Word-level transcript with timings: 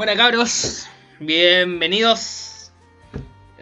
Buenas 0.00 0.16
cabros, 0.16 0.86
bienvenidos 1.18 2.72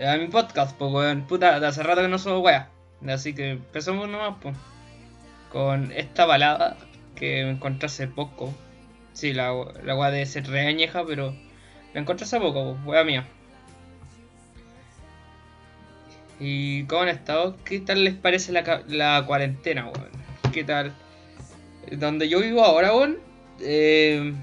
a 0.00 0.16
mi 0.18 0.28
podcast, 0.28 0.78
pues 0.78 0.92
weón, 0.92 1.26
puta, 1.26 1.58
de 1.58 1.66
hace 1.66 1.82
rato 1.82 2.00
que 2.00 2.06
no 2.06 2.16
subo 2.16 2.38
wea. 2.38 2.70
Así 3.08 3.34
que 3.34 3.50
empezamos 3.50 4.08
nomás, 4.08 4.36
pues. 4.40 4.56
Con 5.50 5.90
esta 5.90 6.26
balada 6.26 6.76
que 7.16 7.42
me 7.42 7.50
encontré 7.50 7.86
hace 7.86 8.06
poco. 8.06 8.54
Sí, 9.14 9.32
la, 9.32 9.52
la 9.82 9.96
wea 9.96 10.12
debe 10.12 10.26
ser 10.26 10.46
re 10.46 10.68
añeja, 10.68 11.04
pero 11.04 11.34
la 11.92 12.00
encontré 12.00 12.24
hace 12.24 12.38
poco, 12.38 12.76
pues, 12.76 12.86
wea 12.86 13.02
mía. 13.02 13.26
¿Y 16.38 16.84
cómo 16.84 17.02
han 17.02 17.08
estado? 17.08 17.56
¿Qué 17.64 17.80
tal 17.80 18.04
les 18.04 18.14
parece 18.14 18.52
la, 18.52 18.84
la 18.86 19.24
cuarentena, 19.26 19.86
weón? 19.86 20.10
¿Qué 20.52 20.62
tal? 20.62 20.94
Donde 21.90 22.28
yo 22.28 22.38
vivo 22.38 22.64
ahora, 22.64 22.94
weón, 22.94 23.18
eh, 23.58 24.34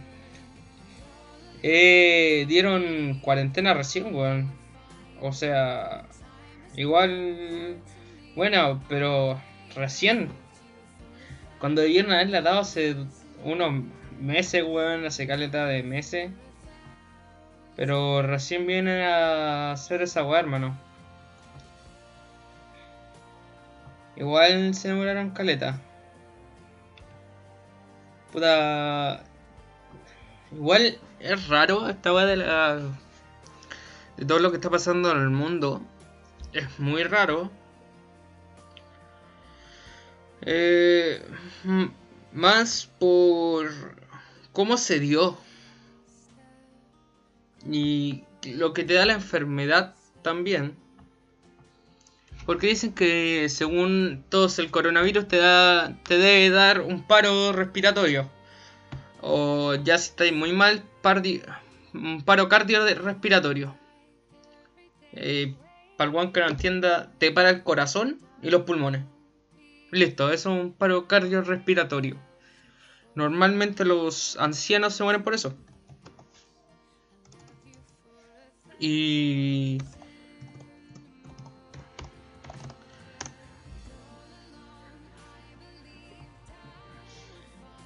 eh, 1.68 2.46
dieron 2.48 3.20
cuarentena 3.22 3.74
recién, 3.74 4.14
weón. 4.14 4.52
O 5.20 5.32
sea, 5.32 6.06
igual, 6.76 7.78
bueno, 8.36 8.84
pero 8.88 9.42
recién. 9.76 10.30
Cuando 11.60 11.82
debieron 11.82 12.12
haberla 12.12 12.44
dado 12.44 12.60
hace 12.60 12.96
unos 13.44 13.84
meses, 14.20 14.64
weón, 14.64 15.08
hace 15.08 15.26
caleta 15.26 15.66
de 15.66 15.82
meses. 15.82 16.30
Pero 17.76 18.22
recién 18.22 18.68
vienen 18.68 19.02
a 19.02 19.72
hacer 19.72 20.04
esa 20.04 20.24
weá, 20.24 20.42
hermano. 20.42 20.78
Igual 24.18 24.76
se 24.76 24.90
demoraron 24.90 25.32
caleta. 25.32 25.82
Puta. 28.32 29.24
Igual 30.56 30.98
es 31.20 31.48
raro 31.50 31.90
esta 31.90 32.14
weá 32.14 32.26
de 32.26 32.38
la. 32.38 32.80
de 34.16 34.26
todo 34.26 34.40
lo 34.40 34.52
que 34.52 34.58
está 34.58 34.70
pasando 34.70 35.12
en 35.12 35.18
el 35.18 35.30
mundo. 35.30 35.82
Es 36.54 36.80
muy 36.80 37.04
raro. 37.04 37.52
Eh, 40.42 41.22
más 42.32 42.90
por 43.00 43.70
cómo 44.54 44.78
se 44.78 45.00
dio. 45.00 45.38
Y 47.70 48.24
lo 48.46 48.74
que 48.74 48.86
te 48.86 48.94
da 48.94 49.06
la 49.06 49.14
enfermedad 49.14 49.96
también. 50.22 50.78
Porque 52.46 52.68
dicen 52.68 52.94
que 52.94 53.50
según 53.50 54.24
todos 54.30 54.60
el 54.60 54.72
coronavirus 54.72 55.28
te 55.28 55.38
da 55.38 55.98
te 56.04 56.18
debe 56.18 56.50
dar 56.50 56.80
un 56.80 57.06
paro 57.06 57.52
respiratorio. 57.52 58.30
O 59.28 59.74
ya 59.74 59.98
si 59.98 60.10
estáis 60.12 60.34
muy 60.34 60.54
mal, 60.54 60.84
paro 61.02 62.48
cardiorrespiratorio. 62.48 63.76
Eh, 65.14 65.56
para 65.98 66.10
el 66.10 66.14
guan 66.14 66.32
que 66.32 66.42
no 66.42 66.48
entienda, 66.48 67.12
te 67.18 67.32
para 67.32 67.50
el 67.50 67.64
corazón 67.64 68.20
y 68.44 68.52
los 68.52 68.62
pulmones. 68.62 69.04
Listo, 69.90 70.32
eso 70.32 70.54
es 70.54 70.62
un 70.62 70.74
paro 70.74 71.08
cardiorrespiratorio. 71.08 72.18
Normalmente 73.16 73.84
los 73.84 74.38
ancianos 74.38 74.94
se 74.94 75.04
mueren 75.04 75.24
por 75.24 75.34
eso. 75.34 75.56
Y 78.80 79.80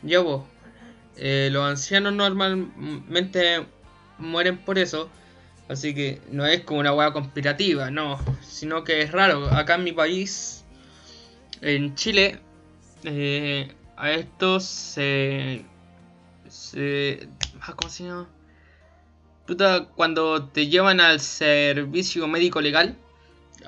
Ya 0.04 0.20
vos, 0.22 0.44
eh, 1.22 1.50
los 1.52 1.66
ancianos 1.66 2.14
normalmente 2.14 3.66
mueren 4.18 4.58
por 4.58 4.80
eso, 4.80 5.10
así 5.68 5.94
que 5.94 6.22
no 6.32 6.46
es 6.46 6.62
como 6.62 6.80
una 6.80 6.94
hueá 6.94 7.12
conspirativa, 7.12 7.92
no, 7.92 8.18
sino 8.42 8.86
que 8.86 9.02
es 9.02 9.12
raro. 9.12 9.46
Acá 9.54 9.76
en 9.76 9.84
mi 9.84 9.92
país, 9.92 10.64
en 11.62 11.94
Chile, 11.96 12.40
eh, 13.04 13.74
a 13.98 14.12
estos 14.12 14.64
se... 14.64 15.66
se 16.48 17.28
ah, 17.62 17.74
¿Cómo 17.76 17.90
se 17.90 18.06
llama? 18.06 18.30
Puta, 19.46 19.90
cuando 19.96 20.46
te 20.46 20.68
llevan 20.68 21.02
al 21.02 21.20
servicio 21.20 22.28
médico 22.28 22.62
legal, 22.62 22.96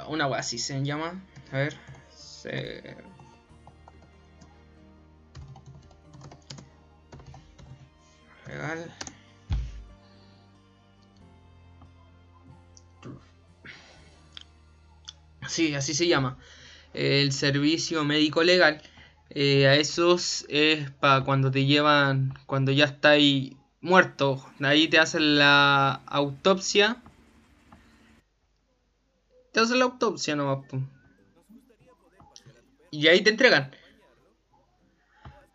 una 0.07 0.28
hueá 0.28 0.39
así 0.39 0.57
se 0.57 0.81
llama, 0.83 1.22
a 1.51 1.57
ver. 1.57 1.75
Legal. 8.51 8.91
Sí, 15.47 15.75
así 15.75 15.94
se 15.94 16.07
llama. 16.07 16.38
El 16.94 17.31
servicio 17.31 18.03
médico 18.03 18.44
legal. 18.44 18.81
eh, 19.29 19.67
a 19.67 19.75
esos 19.75 20.45
es 20.50 20.91
para 20.91 21.23
cuando 21.23 21.51
te 21.51 21.66
llevan, 21.66 22.38
cuando 22.45 22.72
ya 22.72 22.85
estáis 22.85 23.53
muerto. 23.81 24.45
Ahí 24.62 24.88
te 24.88 25.00
hacen 25.00 25.38
la 25.38 26.01
autopsia. 26.06 27.01
Te 29.53 29.59
hacen 29.62 29.79
la 29.79 29.85
autopsia 29.85 30.35
nomás. 30.35 30.66
Y 32.91 33.07
ahí 33.07 33.22
te 33.22 33.29
entregan. 33.29 33.72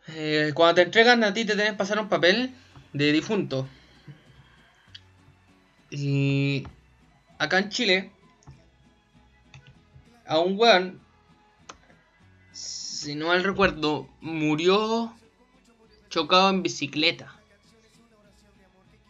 Eh, 0.09 0.53
cuando 0.55 0.77
te 0.77 0.83
entregan 0.83 1.25
a 1.25 1.35
ti 1.35 1.45
te 1.45 1.55
tienen 1.55 1.75
que 1.75 1.79
pasar 1.79 1.99
un 1.99 2.09
papel 2.09 2.55
de 2.97 3.13
difunto. 3.13 3.69
Y 5.91 6.67
acá 7.39 7.59
en 7.59 7.69
Chile, 7.69 8.11
a 10.27 10.39
un 10.39 10.59
weón, 10.59 11.01
si 12.53 13.15
no 13.15 13.29
mal 13.29 13.45
recuerdo, 13.45 14.09
murió 14.21 15.15
chocado 16.09 16.51
en 16.51 16.63
bicicleta. 16.63 17.39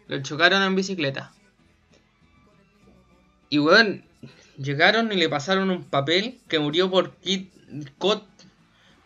Lo 0.09 0.21
chocaron 0.23 0.63
en 0.63 0.75
bicicleta. 0.75 1.33
Y 3.49 3.59
weón, 3.61 4.05
llegaron 4.59 5.13
y 5.13 5.17
le 5.17 5.29
pasaron 5.29 5.71
un 5.71 5.85
papel 5.85 6.41
que 6.49 6.59
murió 6.59 6.91
por 6.91 7.17
kit, 7.17 7.53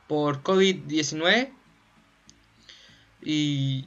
por 0.08 0.42
COVID-19. 0.42 1.52
Y 3.22 3.86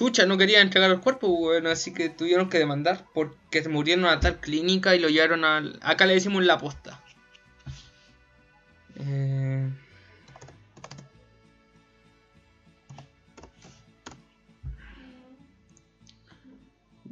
Chucha, 0.00 0.24
no 0.24 0.38
quería 0.38 0.62
entregar 0.62 0.90
el 0.90 1.00
cuerpo, 1.00 1.28
weón, 1.28 1.66
así 1.66 1.92
que 1.92 2.08
tuvieron 2.08 2.48
que 2.48 2.56
demandar 2.56 3.04
porque 3.12 3.62
se 3.62 3.68
murieron 3.68 4.06
a 4.06 4.18
tal 4.18 4.40
clínica 4.40 4.96
y 4.96 4.98
lo 4.98 5.10
llevaron 5.10 5.44
al... 5.44 5.78
Acá 5.82 6.06
le 6.06 6.14
decimos 6.14 6.42
la 6.42 6.56
posta. 6.56 6.98
Eh, 8.96 9.68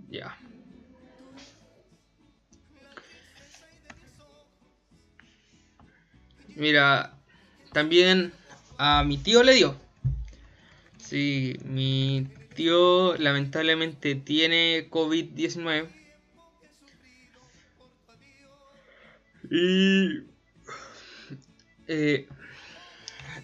Ya. 0.09 0.34
Mira, 6.56 7.12
también 7.75 8.32
a 8.78 9.05
mi 9.05 9.19
tío 9.19 9.43
le 9.43 9.53
dio. 9.53 9.76
Sí, 10.97 11.59
mi 11.66 12.26
tío 12.58 13.16
lamentablemente 13.19 14.16
tiene 14.16 14.91
COVID-19. 14.91 15.88
Y 19.48 20.24
eh, 21.86 22.26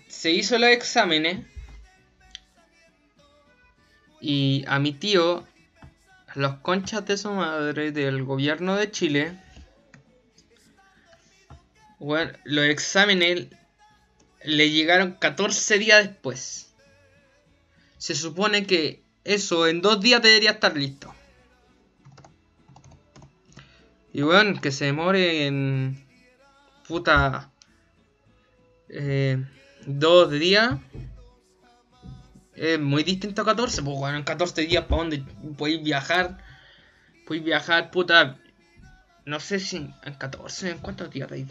se 0.08 0.30
hizo 0.32 0.58
los 0.58 0.70
exámenes. 0.70 1.46
Y 4.20 4.64
a 4.66 4.80
mi 4.80 4.92
tío, 4.92 5.46
los 6.34 6.56
conchas 6.56 7.06
de 7.06 7.16
su 7.16 7.30
madre 7.30 7.92
del 7.92 8.24
gobierno 8.24 8.74
de 8.74 8.90
Chile, 8.90 9.38
los 12.00 12.64
exámenes 12.64 13.46
le 14.42 14.70
llegaron 14.70 15.12
14 15.12 15.78
días 15.78 16.08
después. 16.08 16.74
Se 17.98 18.16
supone 18.16 18.66
que 18.66 19.03
eso 19.24 19.66
en 19.66 19.80
dos 19.80 20.00
días 20.00 20.22
debería 20.22 20.52
estar 20.52 20.76
listo. 20.76 21.14
Y 24.12 24.22
bueno, 24.22 24.60
que 24.60 24.70
se 24.70 24.86
demore 24.86 25.46
en. 25.46 26.04
Puta. 26.86 27.50
eh, 28.88 29.42
dos 29.86 30.30
días. 30.30 30.78
Es 32.54 32.78
muy 32.78 33.02
distinto 33.02 33.42
a 33.42 33.46
14. 33.46 33.82
Pues 33.82 33.96
bueno, 33.98 34.18
en 34.18 34.24
14 34.24 34.62
días, 34.62 34.84
¿para 34.84 35.02
dónde 35.02 35.24
podéis 35.58 35.82
viajar? 35.82 36.38
Podéis 37.26 37.44
viajar, 37.44 37.90
puta. 37.90 38.38
No 39.24 39.40
sé 39.40 39.58
si 39.58 39.78
en 39.78 40.14
14, 40.14 40.70
¿en 40.70 40.78
cuántos 40.78 41.10
días 41.10 41.28
te 41.28 41.46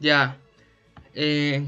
Ya. 0.00 0.38
Eh, 1.14 1.66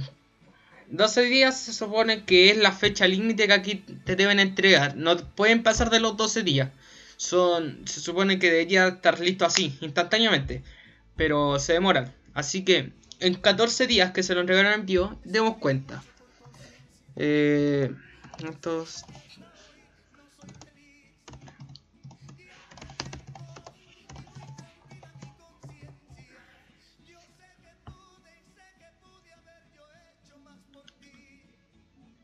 12 0.88 1.22
días 1.22 1.58
se 1.58 1.72
supone 1.72 2.24
que 2.24 2.50
es 2.50 2.56
la 2.56 2.72
fecha 2.72 3.06
límite 3.06 3.46
que 3.46 3.52
aquí 3.52 3.74
te 3.76 4.16
deben 4.16 4.40
entregar. 4.40 4.96
No 4.96 5.16
pueden 5.16 5.62
pasar 5.62 5.90
de 5.90 6.00
los 6.00 6.16
12 6.16 6.42
días. 6.42 6.70
Son, 7.16 7.86
se 7.86 8.00
supone 8.00 8.38
que 8.38 8.50
debería 8.50 8.88
estar 8.88 9.20
listo 9.20 9.44
así, 9.44 9.76
instantáneamente. 9.80 10.62
Pero 11.16 11.58
se 11.58 11.74
demoran. 11.74 12.12
Así 12.34 12.64
que 12.64 12.92
en 13.20 13.34
14 13.34 13.86
días 13.86 14.12
que 14.12 14.22
se 14.22 14.34
lo 14.34 14.40
entregaron 14.40 14.72
en 14.72 14.86
vivo, 14.86 15.18
demos 15.24 15.58
cuenta. 15.58 16.02
Eh, 17.16 17.92
estos 18.48 19.04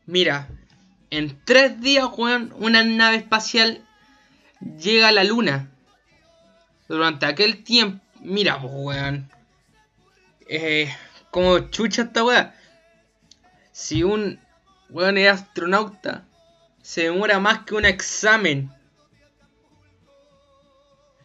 Mira, 0.07 0.47
en 1.09 1.37
tres 1.43 1.81
días, 1.81 2.07
weón, 2.15 2.53
una 2.59 2.81
nave 2.81 3.17
espacial 3.17 3.85
llega 4.79 5.09
a 5.09 5.11
la 5.11 5.25
luna. 5.25 5.69
Durante 6.87 7.25
aquel 7.25 7.61
tiempo, 7.61 8.01
mira, 8.21 8.57
pues, 8.61 8.73
weón. 8.73 9.29
Eh, 10.47 10.89
como 11.29 11.59
chucha 11.71 12.03
esta 12.03 12.23
weá. 12.23 12.55
Si 13.73 14.03
un 14.03 14.39
weón 14.89 15.17
es 15.17 15.29
astronauta, 15.29 16.23
se 16.81 17.03
demora 17.03 17.39
más 17.39 17.65
que 17.65 17.75
un 17.75 17.83
examen. 17.83 18.71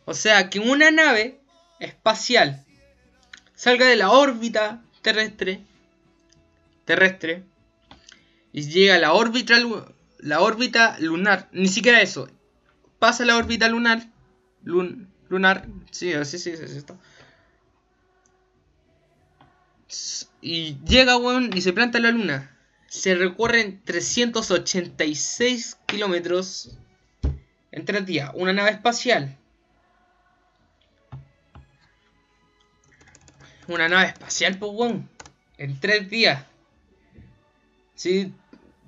O 0.07 0.13
sea, 0.13 0.51
que 0.51 0.59
una 0.59 0.91
nave 0.91 1.39
espacial 1.79 2.65
salga 3.55 3.87
de 3.87 3.95
la 3.95 4.11
órbita 4.11 4.83
terrestre, 5.03 5.61
terrestre, 6.85 7.45
y 8.53 8.63
llega 8.69 8.97
a 8.97 8.99
la 8.99 9.13
órbita, 9.15 9.57
la 10.19 10.41
órbita 10.41 10.99
lunar. 11.01 11.49
Ni 11.53 11.69
siquiera 11.69 12.03
eso. 12.03 12.29
Pasa 12.99 13.25
la 13.25 13.37
órbita 13.37 13.69
lunar. 13.69 14.07
lunar. 14.63 15.67
Sí, 15.91 16.13
sí, 16.25 16.39
sí, 16.39 16.57
sí, 16.57 16.67
sí, 19.89 20.25
Y 20.43 20.79
llega, 20.85 21.17
weón, 21.17 21.51
y 21.57 21.63
se 21.63 21.73
planta 21.73 21.99
la 21.99 22.11
luna. 22.11 22.57
Se 22.89 23.15
recorren 23.15 23.81
386 23.85 25.79
kilómetros 25.87 26.77
en 27.71 27.85
tres 27.87 28.05
días. 28.05 28.31
Una 28.35 28.53
nave 28.53 28.73
espacial. 28.73 29.39
Una 33.67 33.89
nave 33.89 34.09
espacial, 34.09 34.59
pues, 34.59 34.73
weón. 34.75 35.09
En 35.57 35.81
tres 35.81 36.11
días. 36.11 36.45
Sí, 37.95 38.35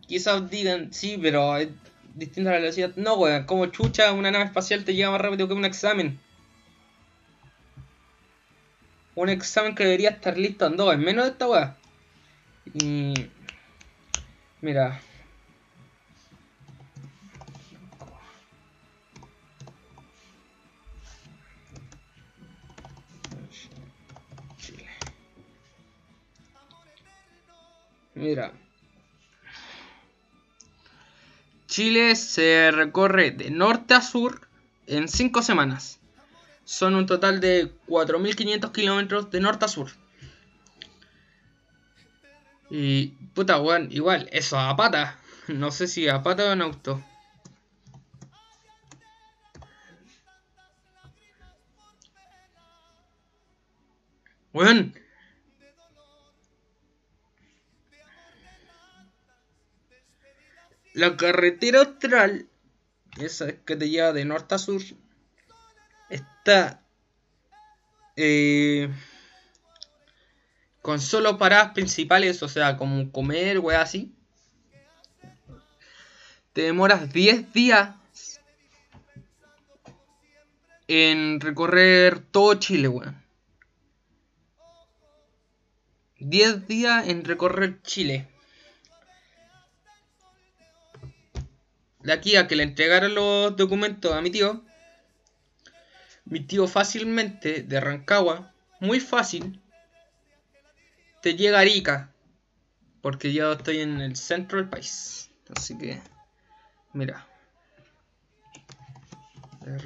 quizás 0.06 0.50
digan, 0.50 0.92
sí, 0.92 1.18
pero 1.20 1.56
es 1.56 1.68
distinta 2.14 2.50
la 2.50 2.58
velocidad. 2.58 2.94
No, 2.96 3.14
weón, 3.14 3.44
como 3.44 3.66
chucha, 3.66 4.12
una 4.12 4.30
nave 4.30 4.44
espacial 4.44 4.84
te 4.84 4.94
lleva 4.94 5.12
más 5.12 5.20
rápido 5.20 5.48
que 5.48 5.54
un 5.54 5.64
examen. 5.64 6.18
Un 9.14 9.28
examen 9.28 9.74
que 9.74 9.84
debería 9.84 10.10
estar 10.10 10.36
listo 10.36 10.66
en 10.66 10.76
dos, 10.76 10.94
en 10.94 11.00
menos 11.00 11.24
de 11.24 11.30
esta 11.32 11.48
weá. 11.48 11.76
Y. 12.74 13.14
Mira. 14.60 15.00
Mira. 28.14 28.63
Chile 31.74 32.14
se 32.14 32.70
recorre 32.70 33.32
de 33.32 33.50
norte 33.50 33.94
a 33.94 34.00
sur 34.00 34.46
en 34.86 35.08
5 35.08 35.42
semanas. 35.42 35.98
Son 36.64 36.94
un 36.94 37.04
total 37.04 37.40
de 37.40 37.68
4.500 37.88 38.70
kilómetros 38.70 39.28
de 39.32 39.40
norte 39.40 39.64
a 39.64 39.68
sur. 39.68 39.90
Y 42.70 43.08
puta, 43.34 43.60
weón, 43.60 43.88
igual, 43.90 44.28
eso 44.30 44.56
a 44.56 44.76
pata. 44.76 45.18
No 45.48 45.72
sé 45.72 45.88
si 45.88 46.06
a 46.06 46.22
pata 46.22 46.44
o 46.44 46.52
en 46.52 46.62
auto. 46.62 47.04
Weón, 54.52 54.94
La 60.94 61.16
carretera 61.16 61.80
austral, 61.80 62.48
esa 63.18 63.52
que 63.52 63.76
te 63.76 63.90
lleva 63.90 64.12
de 64.12 64.24
norte 64.24 64.54
a 64.54 64.58
sur, 64.58 64.80
está 66.08 66.80
eh, 68.16 68.88
con 70.82 71.00
solo 71.00 71.36
paradas 71.36 71.72
principales, 71.72 72.42
o 72.44 72.48
sea, 72.48 72.76
como 72.76 73.10
comer, 73.10 73.58
wey, 73.58 73.76
así. 73.76 74.14
Te 76.52 76.62
demoras 76.62 77.12
10 77.12 77.52
días 77.52 77.96
en 80.86 81.40
recorrer 81.40 82.20
todo 82.20 82.54
Chile, 82.54 82.86
weón. 82.86 83.20
10 86.20 86.68
días 86.68 87.08
en 87.08 87.24
recorrer 87.24 87.82
Chile. 87.82 88.28
De 92.04 92.12
aquí 92.12 92.36
a 92.36 92.46
que 92.46 92.54
le 92.54 92.62
entregaran 92.62 93.14
los 93.14 93.56
documentos 93.56 94.12
a 94.12 94.20
mi 94.20 94.30
tío, 94.30 94.62
mi 96.26 96.40
tío 96.40 96.68
fácilmente 96.68 97.62
de 97.62 97.80
Rancagua, 97.80 98.52
muy 98.78 99.00
fácil, 99.00 99.60
te 101.22 101.34
llega 101.34 101.58
a 101.58 101.62
Arica, 101.62 102.12
porque 103.00 103.32
yo 103.32 103.52
estoy 103.52 103.80
en 103.80 104.00
el 104.00 104.16
centro 104.16 104.58
del 104.58 104.68
país. 104.68 105.30
Así 105.54 105.76
que, 105.78 106.00
mira, 106.92 107.26
de 109.62 109.78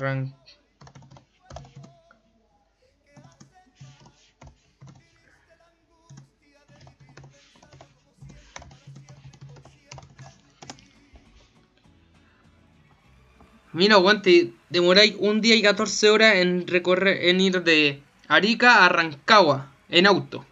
Mira, 13.78 13.94
aguante, 13.94 14.52
demoráis 14.70 15.14
un 15.20 15.40
día 15.40 15.54
y 15.54 15.62
14 15.62 16.11
horas 16.11 16.35
en 16.38 16.66
recorrer, 16.66 17.28
en 17.28 17.40
ir 17.40 17.62
de 17.62 18.02
Arica 18.26 18.85
a 18.85 18.88
Rancagua, 18.88 19.70
en 19.88 20.08
auto. 20.08 20.44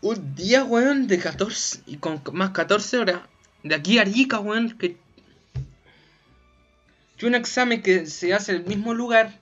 Un 0.00 0.34
día, 0.34 0.64
weón, 0.64 1.06
de 1.08 1.18
14 1.18 1.82
y 1.84 1.98
con 1.98 2.22
más 2.32 2.52
14 2.52 2.96
horas. 2.96 3.20
De 3.62 3.74
aquí 3.74 3.98
a 3.98 4.00
Arica, 4.00 4.40
weón, 4.40 4.78
que... 4.78 4.96
Y 7.20 7.26
un 7.26 7.34
examen 7.34 7.82
que 7.82 8.06
se 8.06 8.32
hace 8.32 8.52
en 8.52 8.62
el 8.62 8.66
mismo 8.66 8.94
lugar. 8.94 9.38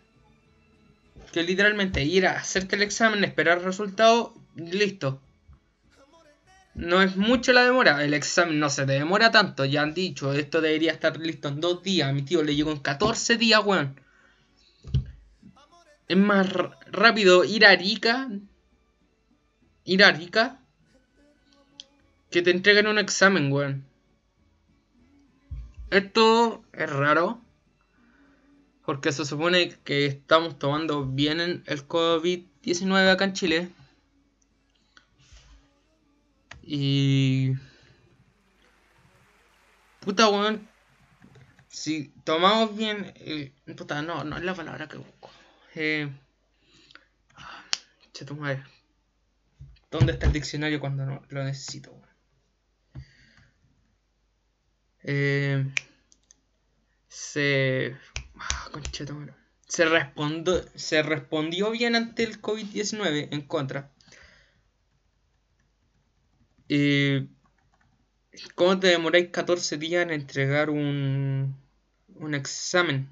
Que 1.30 1.44
literalmente 1.44 2.02
ir 2.02 2.26
a 2.26 2.38
hacerte 2.40 2.74
el 2.74 2.82
examen, 2.82 3.22
esperar 3.22 3.58
el 3.58 3.64
resultado, 3.64 4.34
listo. 4.56 5.20
No 6.74 7.02
es 7.02 7.16
mucho 7.16 7.52
la 7.52 7.64
demora, 7.64 8.02
el 8.02 8.14
examen 8.14 8.58
no 8.58 8.70
se 8.70 8.86
demora 8.86 9.30
tanto, 9.30 9.64
ya 9.66 9.82
han 9.82 9.92
dicho, 9.92 10.32
esto 10.32 10.62
debería 10.62 10.92
estar 10.92 11.18
listo 11.18 11.48
en 11.48 11.60
dos 11.60 11.82
días, 11.82 12.12
mi 12.14 12.22
tío 12.22 12.42
le 12.42 12.54
llegó 12.54 12.72
en 12.72 12.78
14 12.78 13.36
días, 13.36 13.60
weón. 13.64 14.00
Es 16.08 16.16
más 16.16 16.48
rápido 16.90 17.44
ir 17.44 17.66
a 17.66 17.70
Arica, 17.70 18.30
ir 19.84 20.02
a 20.02 20.08
Arica, 20.08 20.60
que 22.30 22.40
te 22.40 22.50
entreguen 22.50 22.86
un 22.86 22.98
examen, 22.98 23.52
weón. 23.52 23.84
Esto 25.90 26.64
es 26.72 26.88
raro, 26.88 27.42
porque 28.86 29.12
se 29.12 29.26
supone 29.26 29.76
que 29.84 30.06
estamos 30.06 30.58
tomando 30.58 31.04
bien 31.04 31.38
el 31.40 31.86
COVID-19 31.86 33.10
acá 33.10 33.24
en 33.26 33.32
Chile. 33.34 33.68
Y. 36.62 37.52
Puta, 40.00 40.28
weón. 40.28 40.68
Si 41.68 42.08
tomamos 42.24 42.76
bien. 42.76 43.12
El... 43.16 43.52
Puta, 43.76 44.02
no, 44.02 44.24
no 44.24 44.36
es 44.36 44.42
la 44.42 44.54
palabra 44.54 44.88
que 44.88 44.98
busco. 44.98 45.30
Eh. 45.74 46.08
Che, 48.12 48.24
tu 48.24 48.36
madre. 48.36 48.62
¿Dónde 49.90 50.12
está 50.12 50.26
el 50.26 50.32
diccionario 50.32 50.80
cuando 50.80 51.04
no 51.04 51.22
lo 51.28 51.44
necesito, 51.44 51.90
weón? 51.92 52.08
Eh. 55.02 55.72
Se. 57.08 57.96
Ah. 58.36 58.70
Se, 59.68 59.86
respondió, 59.86 60.64
se 60.74 61.02
respondió 61.02 61.70
bien 61.70 61.96
ante 61.96 62.24
el 62.24 62.40
COVID-19 62.42 63.28
en 63.30 63.40
contra. 63.42 63.90
Eh, 66.74 67.28
¿Cómo 68.54 68.80
te 68.80 68.86
demoráis 68.86 69.28
14 69.28 69.76
días 69.76 70.02
en 70.04 70.10
entregar 70.10 70.70
un, 70.70 71.54
un 72.14 72.34
examen? 72.34 73.10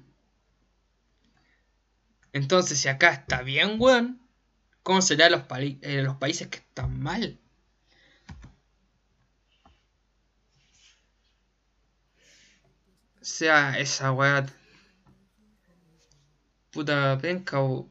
Entonces, 2.33 2.79
si 2.79 2.87
acá 2.87 3.11
está 3.11 3.43
bien, 3.43 3.75
weón, 3.79 4.19
¿cómo 4.81 5.01
será 5.03 5.29
los, 5.29 5.43
eh, 5.59 6.01
los 6.01 6.15
países 6.15 6.47
que 6.47 6.57
están 6.57 6.99
mal? 6.99 7.39
Sea, 13.21 13.77
esa 13.79 14.11
weá. 14.11 14.45
Puta 16.71 17.17
penca 17.21 17.61
o. 17.61 17.87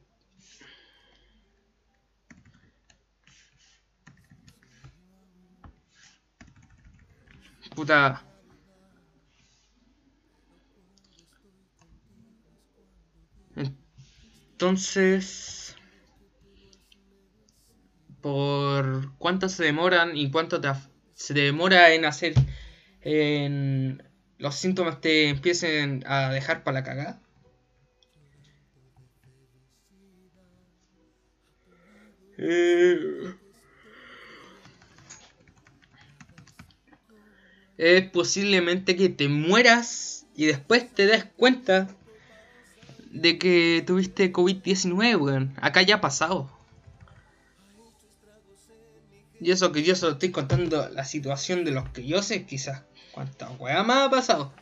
Entonces, 14.52 15.74
por 18.20 19.16
cuánto 19.16 19.48
se 19.48 19.64
demoran 19.64 20.16
y 20.16 20.30
cuánto 20.30 20.60
se 21.14 21.34
demora 21.34 21.92
en 21.94 22.04
hacer 22.04 22.34
en 23.00 24.02
los 24.38 24.54
síntomas 24.56 25.00
te 25.00 25.28
empiecen 25.28 26.04
a 26.06 26.30
dejar 26.30 26.62
para 26.62 26.80
la 26.80 26.84
cagada. 26.84 27.22
Eh, 32.38 33.34
es 37.80 38.10
posiblemente 38.10 38.94
que 38.94 39.08
te 39.08 39.28
mueras 39.28 40.26
y 40.36 40.44
después 40.44 40.86
te 40.92 41.06
des 41.06 41.24
cuenta 41.24 41.88
de 43.10 43.38
que 43.38 43.82
tuviste 43.86 44.30
COVID-19, 44.30 45.18
weón. 45.18 45.54
Acá 45.62 45.80
ya 45.80 45.94
ha 45.94 46.00
pasado. 46.02 46.50
Y 49.40 49.50
eso 49.50 49.72
que 49.72 49.82
yo 49.82 49.96
solo 49.96 50.12
estoy 50.12 50.30
contando 50.30 50.90
la 50.90 51.06
situación 51.06 51.64
de 51.64 51.70
los 51.70 51.88
que 51.88 52.06
yo 52.06 52.22
sé, 52.22 52.44
quizás. 52.44 52.82
¿Cuánta 53.12 53.50
weá 53.52 53.82
más 53.82 54.08
ha 54.08 54.10
pasado? 54.10 54.52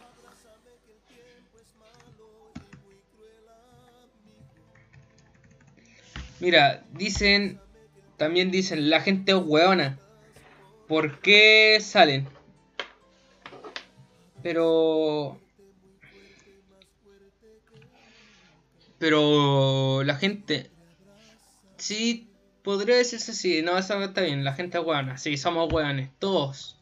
Mira, 6.38 6.84
dicen. 6.92 7.60
También 8.16 8.52
dicen, 8.52 8.90
la 8.90 9.00
gente 9.00 9.32
es 9.32 9.38
weona. 9.44 9.98
¿Por 10.87 11.20
qué 11.20 11.78
salen? 11.80 12.38
Pero 14.42 15.38
Pero 18.99 20.02
la 20.04 20.16
gente. 20.16 20.71
Sí, 21.76 22.28
podría 22.62 22.97
decirse 22.97 23.30
así. 23.33 23.62
No, 23.62 23.78
eso 23.78 24.02
está 24.02 24.23
bien. 24.23 24.45
La 24.45 24.54
gente 24.54 24.78
es 24.78 24.85
buena. 24.85 25.18
Sí, 25.18 25.37
somos 25.37 25.68
buenos. 25.68 26.09
Todos. 26.18 26.76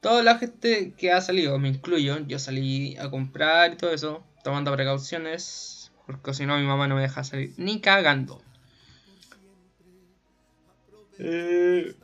Toda 0.00 0.22
la 0.22 0.38
gente 0.38 0.92
que 0.96 1.12
ha 1.12 1.20
salido, 1.20 1.58
me 1.58 1.68
incluyo. 1.68 2.18
Yo 2.26 2.38
salí 2.38 2.96
a 2.96 3.10
comprar 3.10 3.74
y 3.74 3.76
todo 3.76 3.92
eso. 3.92 4.24
Tomando 4.42 4.72
precauciones. 4.72 5.92
Porque 6.06 6.34
si 6.34 6.46
no, 6.46 6.58
mi 6.58 6.66
mamá 6.66 6.88
no 6.88 6.96
me 6.96 7.02
deja 7.02 7.24
salir. 7.24 7.52
Ni 7.56 7.80
cagando. 7.80 8.42
Eh... 11.18 11.94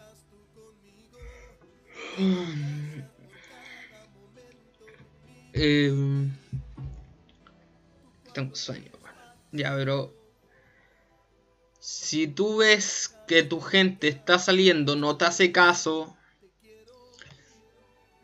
eh 5.53 6.31
tengo 8.33 8.55
sueño, 8.55 8.91
Ya, 9.53 9.75
pero. 9.75 10.15
Si 11.81 12.27
tú 12.27 12.59
ves 12.59 13.17
que 13.27 13.43
tu 13.43 13.61
gente 13.61 14.09
está 14.09 14.39
saliendo, 14.39 14.97
no 14.97 15.17
te 15.17 15.25
hace 15.25 15.51
caso. 15.51 16.15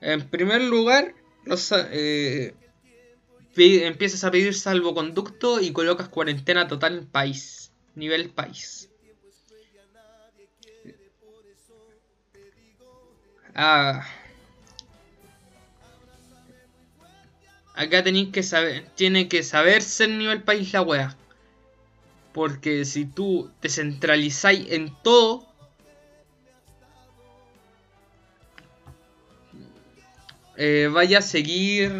En 0.00 0.28
primer 0.28 0.60
lugar, 0.62 1.14
los, 1.44 1.72
eh, 1.72 2.54
empiezas 3.56 4.24
a 4.24 4.30
pedir 4.30 4.52
salvoconducto 4.54 5.60
y 5.60 5.72
colocas 5.72 6.08
cuarentena 6.08 6.68
total 6.68 6.98
en 6.98 7.06
país. 7.06 7.72
Nivel 7.94 8.28
país. 8.28 8.90
Ah. 13.54 14.06
Acá 17.76 18.02
tenéis 18.02 18.30
que 18.32 18.42
saber, 18.42 18.88
tiene 18.94 19.28
que 19.28 19.42
saberse 19.42 20.04
el 20.04 20.16
nivel 20.16 20.42
país 20.42 20.72
la 20.72 20.80
wea. 20.80 21.14
Porque 22.32 22.86
si 22.86 23.04
tú 23.04 23.50
te 23.60 23.68
centralizáis 23.68 24.72
en 24.72 24.96
todo, 25.02 25.46
eh, 30.56 30.88
vaya 30.90 31.18
a 31.18 31.22
seguir... 31.22 31.92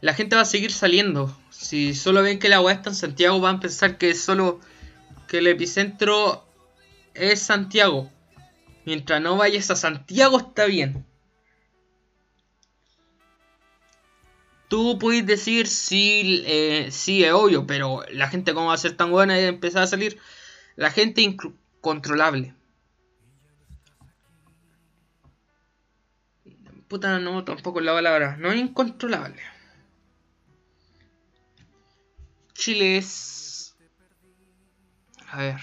La 0.00 0.12
gente 0.12 0.34
va 0.36 0.42
a 0.42 0.44
seguir 0.44 0.72
saliendo. 0.72 1.36
Si 1.50 1.94
solo 1.94 2.22
ven 2.22 2.40
que 2.40 2.48
la 2.48 2.60
wea 2.60 2.74
está 2.74 2.90
en 2.90 2.96
Santiago, 2.96 3.40
van 3.40 3.56
a 3.56 3.60
pensar 3.60 3.96
que 3.96 4.12
solo 4.14 4.60
que 5.28 5.38
el 5.38 5.46
epicentro 5.46 6.44
es 7.14 7.40
Santiago. 7.42 8.10
Mientras 8.86 9.20
no 9.20 9.36
vayas 9.36 9.68
a 9.72 9.76
Santiago 9.76 10.38
está 10.38 10.66
bien. 10.66 11.04
Tú 14.68 14.96
puedes 14.98 15.26
decir 15.26 15.66
sí, 15.66 16.44
eh, 16.46 16.86
es 16.86 17.32
obvio, 17.32 17.66
pero 17.66 18.04
la 18.12 18.28
gente 18.28 18.54
cómo 18.54 18.68
va 18.68 18.74
a 18.74 18.78
ser 18.78 18.96
tan 18.96 19.10
buena 19.10 19.40
y 19.40 19.44
empezar 19.44 19.82
a 19.82 19.86
salir. 19.88 20.20
La 20.76 20.92
gente 20.92 21.20
incontrolable. 21.20 22.54
Puta, 26.86 27.18
no, 27.18 27.44
tampoco 27.44 27.80
la 27.80 27.92
palabra. 27.92 28.36
No 28.36 28.52
es 28.52 28.58
incontrolable. 28.58 29.42
Chile 32.54 32.98
es... 32.98 33.76
A 35.28 35.38
ver. 35.38 35.60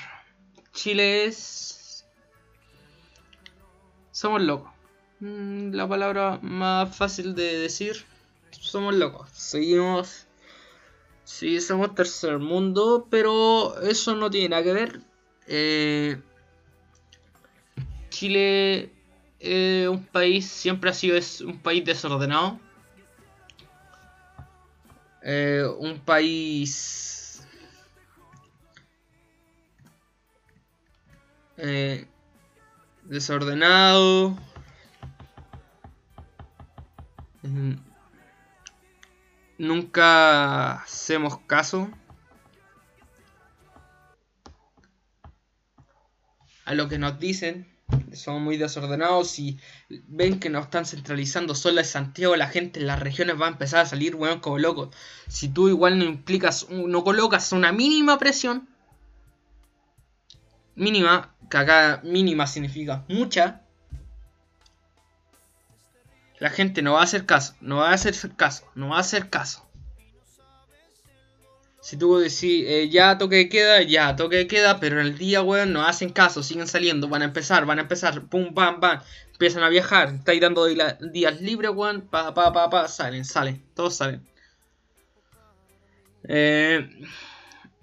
Chile 0.74 1.26
es 1.26 1.73
somos 4.24 4.42
locos. 4.42 4.72
Mm, 5.20 5.74
la 5.74 5.86
palabra 5.86 6.40
más 6.42 6.96
fácil 6.96 7.36
de 7.36 7.58
decir, 7.58 8.06
somos 8.52 8.96
locos. 8.96 9.30
Seguimos, 9.34 10.28
sí, 11.26 11.60
somos 11.60 11.94
tercer 11.94 12.40
mundo, 12.40 13.06
pero 13.12 13.82
eso 13.82 14.16
no 14.16 14.30
tiene 14.30 14.48
nada 14.48 14.64
que 14.64 14.72
ver. 14.72 15.02
Eh, 15.48 16.22
Chile 18.12 18.94
es 19.42 19.90
un 19.90 20.06
país, 20.06 20.48
siempre 20.48 20.90
ha 20.90 20.94
sido 20.94 21.18
es 21.18 21.42
un 21.42 21.60
país 21.60 21.84
desordenado. 21.84 22.62
Eh, 25.22 25.66
un 25.80 26.00
país 26.00 27.46
eh, 31.58 32.08
desordenado. 33.06 34.38
Nunca 39.58 40.82
hacemos 40.82 41.40
caso 41.48 41.90
a 46.66 46.74
lo 46.74 46.88
que 46.88 46.98
nos 46.98 47.20
dicen. 47.20 47.70
Somos 48.14 48.42
muy 48.42 48.58
desordenados 48.58 49.38
y 49.40 49.60
ven 49.90 50.40
que 50.40 50.50
nos 50.50 50.66
están 50.66 50.86
centralizando 50.86 51.54
solo 51.54 51.80
en 51.80 51.86
Santiago, 51.86 52.36
la 52.36 52.48
gente 52.48 52.80
en 52.80 52.88
las 52.88 53.00
regiones 53.00 53.40
va 53.40 53.48
a 53.48 53.50
empezar 53.50 53.82
a 53.82 53.86
salir, 53.86 54.16
weón, 54.16 54.40
como 54.40 54.58
locos. 54.58 54.96
Si 55.28 55.50
tú 55.50 55.68
igual 55.68 56.00
no 56.00 56.06
implicas, 56.06 56.68
no 56.70 57.04
colocas 57.04 57.52
una 57.52 57.72
mínima 57.72 58.18
presión, 58.18 58.68
mínima, 60.76 61.33
que 61.54 61.58
acá 61.60 62.02
mínima 62.04 62.48
significa 62.48 63.06
mucha, 63.08 63.62
la 66.40 66.50
gente 66.50 66.82
no 66.82 66.94
va 66.94 67.02
a 67.02 67.04
hacer 67.04 67.28
caso, 67.28 67.54
no 67.62 67.78
va 67.78 67.92
a 67.92 67.94
hacer 67.94 68.16
caso, 68.36 68.68
no 68.74 68.90
va 68.90 68.98
a 68.98 69.02
hacer 69.02 69.30
caso. 69.30 69.64
Si 71.80 71.96
tú 71.96 72.18
decís, 72.18 72.66
eh, 72.66 72.90
ya 72.90 73.20
toque 73.20 73.50
queda, 73.50 73.84
ya 73.84 74.16
toque 74.16 74.48
queda, 74.48 74.80
pero 74.80 75.00
en 75.00 75.06
el 75.06 75.18
día, 75.20 75.44
weón, 75.44 75.74
no 75.74 75.86
hacen 75.86 76.10
caso, 76.10 76.42
siguen 76.42 76.66
saliendo, 76.66 77.08
van 77.08 77.22
a 77.22 77.26
empezar, 77.26 77.68
van 77.68 77.78
a 77.78 77.84
empezar, 77.84 78.24
pum, 78.30 78.56
pam, 78.56 78.80
pam. 78.80 79.04
Empiezan 79.34 79.62
a 79.62 79.70
viajar, 79.70 80.12
estáis 80.16 80.42
dando 80.42 80.66
días 80.66 81.40
libres, 81.40 81.72
weón, 81.72 82.02
pa, 82.02 82.34
pa, 82.34 82.52
pa, 82.52 82.72
pa, 82.72 82.88
salen, 82.88 83.26
salen, 83.26 83.64
todos 83.76 83.96
salen. 83.96 84.28
Eh, 86.24 86.90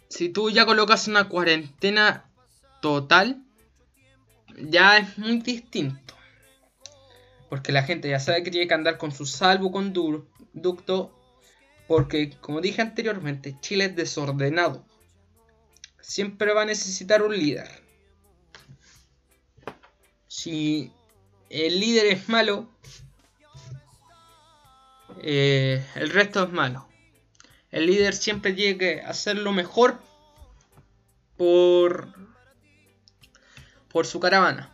si 0.08 0.28
tú 0.30 0.50
ya 0.50 0.66
colocas 0.66 1.06
una 1.06 1.28
cuarentena 1.28 2.24
total, 2.82 3.44
ya 4.58 4.98
es 4.98 5.18
muy 5.18 5.40
distinto. 5.40 6.14
Porque 7.48 7.72
la 7.72 7.82
gente 7.82 8.08
ya 8.08 8.20
sabe 8.20 8.42
que 8.42 8.50
tiene 8.50 8.68
que 8.68 8.74
andar 8.74 8.98
con 8.98 9.12
su 9.12 9.26
salvoconducto. 9.26 11.16
Porque, 11.88 12.36
como 12.40 12.60
dije 12.60 12.82
anteriormente, 12.82 13.56
Chile 13.60 13.86
es 13.86 13.96
desordenado. 13.96 14.84
Siempre 16.00 16.54
va 16.54 16.62
a 16.62 16.66
necesitar 16.66 17.22
un 17.22 17.36
líder. 17.36 17.68
Si 20.28 20.92
el 21.50 21.80
líder 21.80 22.06
es 22.06 22.28
malo, 22.28 22.68
eh, 25.22 25.84
el 25.96 26.10
resto 26.10 26.44
es 26.44 26.52
malo. 26.52 26.86
El 27.70 27.86
líder 27.86 28.14
siempre 28.14 28.52
tiene 28.52 28.78
que 28.78 29.00
hacer 29.02 29.36
lo 29.36 29.52
mejor 29.52 30.00
por, 31.36 32.12
por 33.92 34.06
su 34.06 34.20
caravana. 34.20 34.70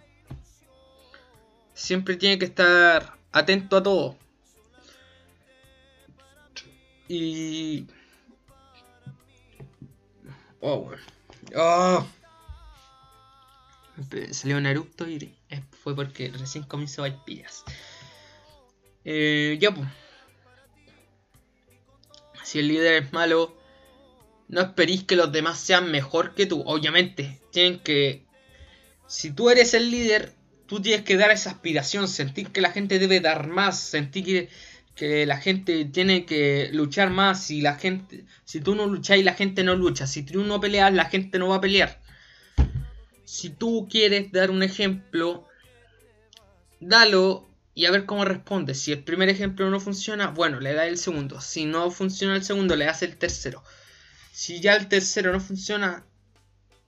Siempre 1.75 2.17
tiene 2.17 2.39
que 2.39 2.47
estar 2.47 3.17
atento 3.33 3.77
a 3.77 3.83
todo. 3.83 4.17
Y... 7.09 7.87
Oh, 10.61 10.91
oh. 11.55 12.07
Salió 14.33 14.59
un 14.59 14.67
eructo 14.67 15.09
y 15.09 15.35
fue 15.83 15.95
porque 15.95 16.31
recién 16.31 16.65
comenzó 16.65 17.05
a 17.05 17.25
pillas. 17.25 17.65
Eh, 19.05 19.57
ya 19.61 19.73
pues. 19.73 19.89
Si 22.45 22.59
el 22.59 22.69
líder 22.69 23.05
es 23.05 23.13
malo, 23.13 23.57
no 24.49 24.61
esperéis 24.61 25.05
que 25.05 25.17
los 25.17 25.33
demás 25.33 25.59
sean 25.59 25.91
mejor 25.91 26.35
que 26.35 26.47
tú. 26.47 26.63
Obviamente, 26.67 27.41
tienen 27.51 27.81
que... 27.81 28.26
Si 29.07 29.31
tú 29.31 29.51
eres 29.51 29.75
el 29.75 29.91
líder, 29.91 30.33
tú 30.67 30.81
tienes 30.81 31.05
que 31.05 31.17
dar 31.17 31.31
esa 31.31 31.51
aspiración, 31.51 32.09
sentir 32.09 32.49
que 32.49 32.61
la 32.61 32.73
gente 32.73 32.99
debe 32.99 33.21
dar 33.21 33.47
más, 33.47 33.79
sentir 33.79 34.25
que, 34.25 34.49
que 34.95 35.27
la 35.27 35.39
gente 35.39 35.85
tiene 35.85 36.27
que 36.27 36.71
luchar 36.73 37.11
más. 37.11 37.45
Si 37.45 37.61
la 37.61 37.77
gente, 37.77 38.25
si 38.45 38.61
tú 38.61 38.75
no 38.75 38.87
lucháis, 38.87 39.25
la 39.25 39.35
gente 39.35 39.63
no 39.63 39.77
lucha. 39.77 40.07
Si 40.07 40.23
tú 40.23 40.43
no 40.43 40.61
peleas, 40.61 40.93
la 40.93 41.05
gente 41.05 41.39
no 41.39 41.49
va 41.49 41.57
a 41.57 41.61
pelear. 41.61 42.01
Si 43.25 43.51
tú 43.51 43.89
quieres 43.91 44.33
dar 44.33 44.51
un 44.51 44.63
ejemplo, 44.63 45.47
dalo 46.81 47.49
y 47.75 47.85
a 47.85 47.91
ver 47.91 48.07
cómo 48.07 48.25
responde. 48.25 48.75
Si 48.75 48.91
el 48.91 49.05
primer 49.05 49.29
ejemplo 49.29 49.69
no 49.71 49.81
funciona, 49.81 50.29
bueno, 50.29 50.61
le 50.61 50.73
da 50.73 50.87
el 50.87 50.97
segundo. 50.97 51.41
Si 51.41 51.67
no 51.67 51.91
funciona 51.91 52.35
el 52.35 52.43
segundo, 52.43 52.75
le 52.75 52.87
das 52.87 53.03
el 53.03 53.17
tercero. 53.19 53.63
Si 54.33 54.61
ya 54.61 54.75
el 54.77 54.89
tercero 54.89 55.33
no 55.33 55.41
funciona, 55.41 56.07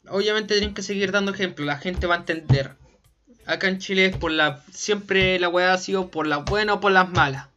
obviamente 0.09 0.55
tienen 0.55 0.75
que 0.75 0.83
seguir 0.83 1.13
dando 1.13 1.33
ejemplos. 1.33 1.67
La 1.67 1.79
gente 1.79 2.07
va 2.07 2.17
a 2.17 2.19
entender. 2.19 2.77
Acá 3.47 3.69
en 3.69 3.79
Chile 3.79 4.11
por 4.11 4.31
la 4.31 4.63
siempre 4.73 5.39
la 5.39 5.49
weá 5.49 5.73
ha 5.73 5.79
sido 5.79 6.11
por 6.11 6.27
las 6.27 6.45
buenas 6.45 6.77
o 6.77 6.81
por 6.81 6.93
las 6.93 7.11
malas. 7.11 7.49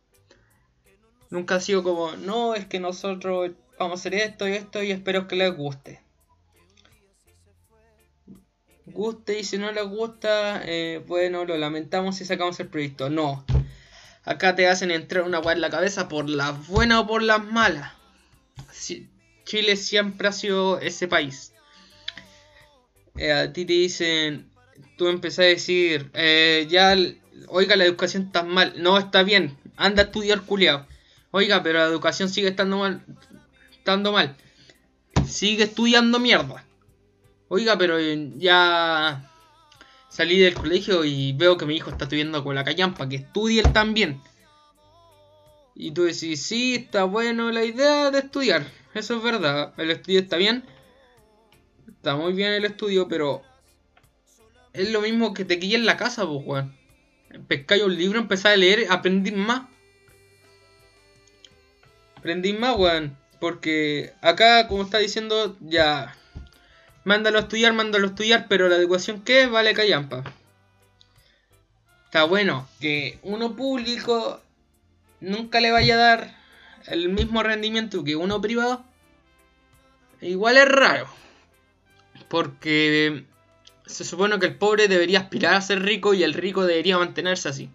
Nunca 1.30 1.56
ha 1.56 1.60
sido 1.60 1.84
como, 1.84 2.14
no, 2.14 2.56
es 2.56 2.66
que 2.66 2.80
nosotros 2.80 3.52
vamos 3.80 4.00
a 4.00 4.02
hacer 4.02 4.16
esto 4.16 4.48
y 4.48 4.54
esto 4.54 4.84
y 4.84 4.92
espero 4.92 5.28
que 5.28 5.36
les 5.36 5.56
guste 5.56 6.02
guste 8.92 9.40
y 9.40 9.44
si 9.44 9.58
no 9.58 9.72
les 9.72 9.86
gusta, 9.86 10.62
eh, 10.66 11.04
bueno, 11.08 11.46
lo 11.46 11.58
lamentamos 11.58 12.18
si 12.18 12.26
sacamos 12.26 12.60
el 12.60 12.68
proyecto. 12.68 13.10
No. 13.10 13.46
Acá 14.24 14.56
te 14.56 14.68
hacen 14.68 14.92
entrar 14.92 15.24
una 15.24 15.40
weá 15.40 15.54
en 15.54 15.62
la 15.62 15.70
cabeza 15.70 16.08
por 16.08 16.30
las 16.30 16.68
buenas 16.68 17.00
o 17.00 17.08
por 17.08 17.24
las 17.24 17.44
malas. 17.44 17.92
Chile 19.46 19.76
siempre 19.76 20.28
ha 20.28 20.32
sido 20.32 20.80
ese 20.80 21.08
país. 21.08 21.51
Eh, 23.18 23.32
a 23.32 23.52
ti 23.52 23.66
te 23.66 23.74
dicen, 23.74 24.50
tú 24.98 25.08
empezás 25.08 25.40
a 25.40 25.50
decir, 25.50 26.10
eh, 26.14 26.68
ya, 26.70 26.96
oiga, 27.48 27.76
la 27.76 27.86
educación 27.86 28.24
está 28.24 28.44
mal. 28.44 28.74
No, 28.78 28.98
está 28.98 29.24
bien, 29.24 29.58
anda 29.78 30.04
a 30.04 30.06
estudiar 30.06 30.42
culiao. 30.42 30.86
Oiga, 31.32 31.64
pero 31.64 31.80
la 31.80 31.86
educación 31.86 32.30
sigue 32.30 32.50
estando 32.50 32.78
mal. 32.78 33.04
Estando 33.72 34.12
mal. 34.12 34.36
Sigue 35.26 35.64
estudiando 35.64 36.20
mierda. 36.20 36.66
Oiga, 37.48 37.78
pero 37.78 37.98
eh, 38.00 38.32
ya 38.38 39.30
salí 40.10 40.40
del 40.40 40.54
colegio 40.54 41.06
y 41.06 41.34
veo 41.34 41.58
que 41.58 41.66
mi 41.66 41.76
hijo 41.76 41.90
está 41.90 42.06
estudiando 42.06 42.44
con 42.44 42.56
la 42.56 42.64
callampa, 42.64 43.08
que 43.08 43.18
estudie 43.18 43.62
él 43.62 43.74
también. 43.74 44.22
Y 45.74 45.92
tú 45.92 46.04
decís, 46.04 46.44
sí, 46.44 46.76
está 46.76 47.06
bueno 47.06 47.52
la 47.52 47.64
idea 47.64 48.12
de 48.12 48.20
estudiar. 48.20 48.66
Eso 48.94 49.18
es 49.18 49.24
verdad. 49.24 49.74
El 49.78 49.92
estudio 49.92 50.20
está 50.20 50.36
bien. 50.38 50.64
Está 52.02 52.16
muy 52.16 52.34
bien 52.34 52.52
el 52.52 52.66
estudio, 52.66 53.08
pero 53.08 53.44
es 54.74 54.92
lo 54.92 55.02
mismo 55.02 55.34
que 55.34 55.46
te 55.46 55.60
quille 55.60 55.76
en 55.76 55.86
la 55.86 55.98
casa, 55.98 56.26
pues, 56.26 56.42
weón. 56.44 56.76
Pescáis 57.48 57.84
un 57.84 57.96
libro, 57.96 58.20
empezar 58.20 58.54
a 58.54 58.58
leer, 58.58 58.88
aprendí 58.90 59.32
más. 59.32 59.70
Aprendí 62.16 62.54
más, 62.54 62.76
weón. 62.76 63.16
Porque 63.40 64.14
acá, 64.22 64.68
como 64.68 64.84
está 64.84 64.98
diciendo, 64.98 65.56
ya 65.62 66.16
Mándalo 67.04 67.40
a 67.40 67.42
estudiar, 67.42 67.74
mándalo 67.74 68.06
a 68.06 68.10
estudiar, 68.10 68.46
pero 68.48 68.70
la 68.70 68.76
educación 68.76 69.22
que 69.22 69.48
vale 69.48 69.74
callampa. 69.74 70.24
Está 72.06 72.26
bueno 72.26 72.68
que 72.80 73.18
uno 73.24 73.56
público 73.56 74.40
nunca 75.20 75.62
le 75.62 75.72
vaya 75.72 75.96
a 75.96 75.98
dar 75.98 76.36
el 76.86 77.10
mismo 77.10 77.42
rendimiento 77.42 78.04
que 78.04 78.16
uno 78.16 78.40
privado. 78.40 78.84
Igual 80.22 80.58
es 80.58 80.68
raro. 80.68 81.08
Porque 82.32 83.26
se 83.86 84.06
supone 84.06 84.40
que 84.40 84.46
el 84.46 84.56
pobre 84.56 84.88
debería 84.88 85.20
aspirar 85.20 85.54
a 85.54 85.62
ser 85.62 85.82
rico 85.82 86.14
y 86.14 86.24
el 86.24 86.34
rico 86.34 86.66
debería 86.66 86.98
mantenerse 86.98 87.50
así. 87.50 87.70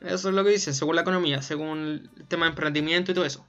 Eso 0.00 0.30
es 0.30 0.34
lo 0.34 0.42
que 0.42 0.50
dicen, 0.50 0.74
según 0.74 0.96
la 0.96 1.02
economía, 1.02 1.40
según 1.40 2.10
el 2.18 2.26
tema 2.26 2.46
de 2.46 2.50
emprendimiento 2.50 3.12
y 3.12 3.14
todo 3.14 3.24
eso. 3.24 3.46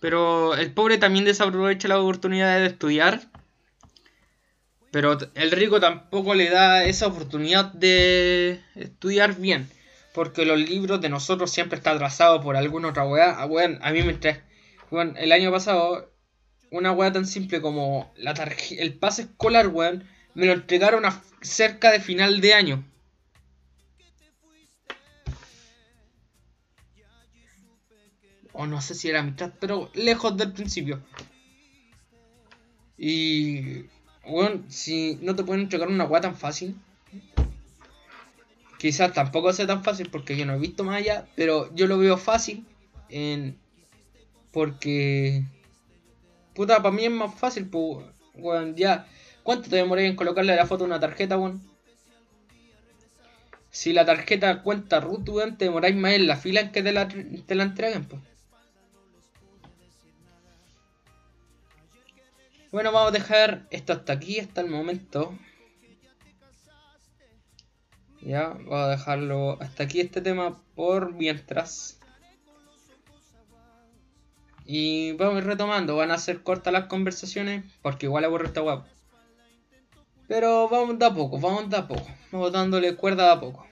Pero 0.00 0.54
el 0.54 0.72
pobre 0.72 0.96
también 0.96 1.26
desaprovecha 1.26 1.86
la 1.86 2.00
oportunidad 2.00 2.58
de 2.58 2.66
estudiar. 2.68 3.28
Pero 4.90 5.18
el 5.34 5.50
rico 5.50 5.80
tampoco 5.80 6.34
le 6.34 6.48
da 6.48 6.84
esa 6.84 7.08
oportunidad 7.08 7.74
de 7.74 8.62
estudiar 8.74 9.36
bien. 9.36 9.68
Porque 10.14 10.46
los 10.46 10.58
libros 10.58 11.02
de 11.02 11.10
nosotros 11.10 11.50
siempre 11.50 11.76
están 11.76 11.96
atrasados 11.96 12.42
por 12.42 12.56
alguna 12.56 12.88
otra 12.88 13.04
weá. 13.04 13.36
Ah, 13.38 13.48
a 13.82 13.92
mí 13.92 14.02
me. 14.02 14.18
Bueno, 14.90 15.12
el 15.18 15.30
año 15.32 15.52
pasado, 15.52 16.09
una 16.70 16.92
weá 16.92 17.12
tan 17.12 17.26
simple 17.26 17.60
como 17.60 18.12
la 18.16 18.32
el 18.78 18.94
pase 18.94 19.22
escolar, 19.22 19.68
weón, 19.68 20.04
me 20.34 20.46
lo 20.46 20.52
entregaron 20.52 21.04
a 21.04 21.22
cerca 21.40 21.90
de 21.90 22.00
final 22.00 22.40
de 22.40 22.54
año. 22.54 22.84
O 28.52 28.66
no 28.66 28.80
sé 28.80 28.94
si 28.94 29.08
era 29.08 29.22
mitad, 29.22 29.52
pero 29.60 29.90
lejos 29.94 30.36
del 30.36 30.52
principio. 30.52 31.02
Y. 32.98 33.86
Bueno, 34.28 34.62
si 34.68 35.18
no 35.22 35.34
te 35.34 35.42
pueden 35.42 35.62
entregar 35.62 35.88
una 35.88 36.04
weá 36.04 36.20
tan 36.20 36.36
fácil. 36.36 36.76
Quizás 38.78 39.12
tampoco 39.12 39.52
sea 39.52 39.66
tan 39.66 39.82
fácil 39.82 40.10
porque 40.10 40.36
yo 40.36 40.46
no 40.46 40.54
he 40.54 40.58
visto 40.58 40.84
más 40.84 40.96
allá. 40.96 41.26
Pero 41.36 41.74
yo 41.74 41.86
lo 41.86 41.96
veo 41.96 42.18
fácil. 42.18 42.66
En, 43.08 43.56
porque. 44.52 45.44
Puta, 46.54 46.82
para 46.82 46.94
mí 46.94 47.04
es 47.04 47.10
más 47.10 47.34
fácil, 47.34 47.68
pues. 47.68 48.06
Bueno, 48.34 48.74
ya. 48.76 49.06
¿Cuánto 49.42 49.70
te 49.70 49.76
demoré 49.76 50.06
en 50.06 50.16
colocarle 50.16 50.54
la 50.56 50.66
foto 50.66 50.84
una 50.84 51.00
tarjeta, 51.00 51.38
weón? 51.38 51.62
Si 53.70 53.92
la 53.92 54.04
tarjeta 54.04 54.62
cuenta 54.62 55.00
root, 55.00 55.28
weón, 55.28 55.56
te 55.56 55.66
demoráis 55.66 55.96
más 55.96 56.12
en 56.12 56.26
la 56.26 56.36
fila 56.36 56.60
en 56.60 56.72
que 56.72 56.82
te 56.82 56.92
la, 56.92 57.08
te 57.08 57.54
la 57.54 57.62
entreguen, 57.62 58.04
pues. 58.04 58.22
Bueno, 62.72 62.92
vamos 62.92 63.10
a 63.10 63.18
dejar 63.18 63.66
esto 63.70 63.92
hasta 63.92 64.12
aquí, 64.12 64.38
hasta 64.38 64.60
el 64.60 64.68
momento. 64.68 65.36
Ya, 68.20 68.48
vamos 68.48 68.74
a 68.74 68.88
dejarlo 68.88 69.60
hasta 69.60 69.84
aquí 69.84 70.00
este 70.00 70.20
tema 70.20 70.62
por 70.74 71.14
mientras. 71.14 71.99
Y 74.72 75.14
vamos 75.14 75.42
retomando, 75.42 75.96
van 75.96 76.12
a 76.12 76.18
ser 76.18 76.44
cortas 76.44 76.72
las 76.72 76.84
conversaciones, 76.84 77.64
porque 77.82 78.06
igual 78.06 78.24
aburre 78.24 78.46
esta 78.46 78.60
guapo. 78.60 78.86
Pero 80.28 80.68
vamos 80.68 80.96
de 80.96 81.06
a 81.06 81.12
poco, 81.12 81.40
vamos 81.40 81.68
de 81.68 81.76
a 81.76 81.88
poco, 81.88 82.06
vamos 82.30 82.52
dándole 82.52 82.94
cuerda 82.94 83.24
de 83.24 83.32
a 83.32 83.40
poco. 83.40 83.66